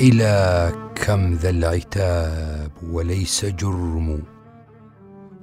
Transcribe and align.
إلى 0.00 0.72
كم 0.94 1.34
ذا 1.34 1.50
العتاب 1.50 2.70
وليس 2.82 3.44
جرم 3.44 4.22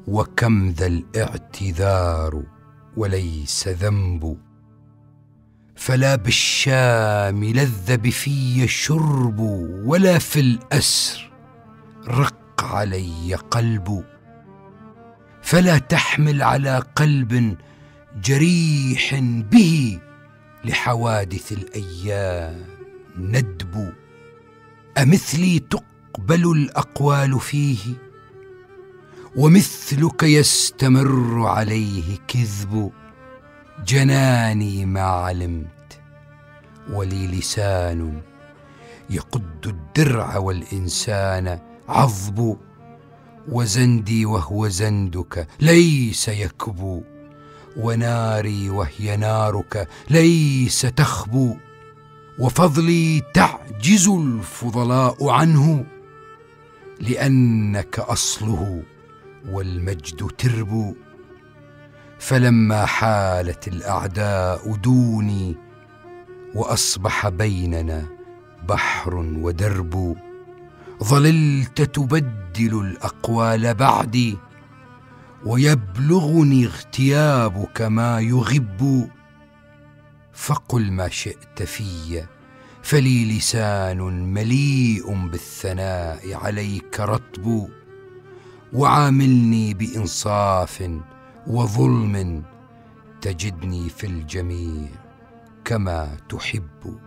وكم 0.07 0.69
ذا 0.69 0.87
الاعتذار 0.87 2.43
وليس 2.97 3.67
ذنب. 3.67 4.37
فلا 5.75 6.15
بالشام 6.15 7.43
لذ 7.43 7.97
بفي 7.97 8.67
شرب 8.67 9.39
ولا 9.85 10.19
في 10.19 10.39
الأسر 10.39 11.31
رق 12.07 12.63
علي 12.63 13.35
قلب. 13.35 14.03
فلا 15.41 15.77
تحمل 15.77 16.43
على 16.43 16.83
قلب 16.95 17.57
جريح 18.23 19.19
به 19.51 19.99
لحوادث 20.65 21.51
الأيام 21.51 22.63
ندب. 23.19 23.93
أمثلي 24.97 25.59
تقبل 25.59 26.51
الأقوال 26.51 27.39
فيه 27.39 27.77
ومثلك 29.35 30.23
يستمر 30.23 31.47
عليه 31.47 32.17
كذب 32.27 32.91
جناني 33.87 34.85
ما 34.85 35.01
علمت 35.01 35.99
ولي 36.91 37.27
لسان 37.27 38.21
يقد 39.09 39.67
الدرع 39.67 40.37
والإنسان 40.37 41.59
عظب 41.89 42.57
وزندي 43.49 44.25
وهو 44.25 44.67
زندك 44.67 45.47
ليس 45.59 46.27
يكبو 46.27 47.01
وناري 47.77 48.69
وهي 48.69 49.17
نارك 49.17 49.87
ليس 50.09 50.81
تخبو 50.81 51.55
وفضلي 52.39 53.21
تعجز 53.33 54.07
الفضلاء 54.07 55.29
عنه 55.29 55.85
لأنك 56.99 57.99
أصله 57.99 58.83
والمجد 59.49 60.31
تربو 60.37 60.95
فلما 62.19 62.85
حالت 62.85 63.67
الأعداء 63.67 64.75
دوني 64.75 65.55
وأصبح 66.55 67.29
بيننا 67.29 68.05
بحر 68.69 69.15
ودرب 69.15 70.15
ظللت 71.03 71.81
تبدل 71.81 72.81
الأقوال 72.81 73.73
بعدي 73.73 74.37
ويبلغني 75.45 76.65
اغتيابك 76.65 77.81
ما 77.81 78.19
يغب. 78.19 79.09
فقل 80.35 80.91
ما 80.91 81.09
شئت 81.09 81.63
في 81.63 82.23
فلي 82.83 83.37
لسان 83.37 83.97
مليء 84.33 85.27
بالثناء 85.27 86.33
عليك 86.33 86.99
رطب 86.99 87.69
وعاملني 88.73 89.73
بإنصاف 89.73 90.91
وظلم 91.47 92.43
تجدني 93.21 93.89
في 93.89 94.07
الجميع 94.07 94.89
كما 95.65 96.17
تحب. 96.29 96.99